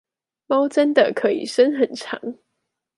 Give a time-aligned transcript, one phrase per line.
[0.47, 2.19] 貓真的可以伸很長